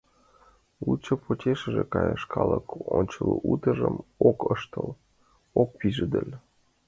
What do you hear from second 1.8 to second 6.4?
каяш, калык ончылно утыжым ок ыштыл, ок пижедыл.